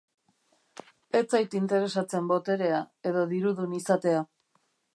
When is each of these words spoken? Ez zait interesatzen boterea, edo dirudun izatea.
Ez 1.19 1.25
zait 1.35 1.57
interesatzen 1.59 2.31
boterea, 2.31 2.81
edo 3.11 3.27
dirudun 3.35 3.77
izatea. 3.83 4.25